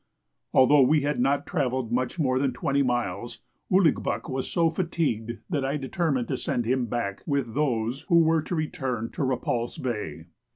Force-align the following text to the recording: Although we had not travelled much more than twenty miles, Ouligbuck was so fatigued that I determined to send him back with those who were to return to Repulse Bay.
Although 0.51 0.81
we 0.81 1.01
had 1.01 1.19
not 1.19 1.45
travelled 1.45 1.91
much 1.91 2.17
more 2.17 2.39
than 2.39 2.53
twenty 2.53 2.81
miles, 2.81 3.37
Ouligbuck 3.71 4.27
was 4.27 4.49
so 4.49 4.71
fatigued 4.71 5.37
that 5.47 5.63
I 5.63 5.77
determined 5.77 6.27
to 6.29 6.37
send 6.37 6.65
him 6.65 6.87
back 6.87 7.21
with 7.27 7.53
those 7.53 8.01
who 8.09 8.23
were 8.23 8.41
to 8.41 8.55
return 8.55 9.11
to 9.11 9.23
Repulse 9.23 9.77
Bay. 9.77 10.25